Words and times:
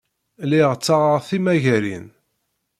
Lliɣ 0.49 0.71
ttaɣeɣ 0.75 1.19
timagarin. 1.27 2.05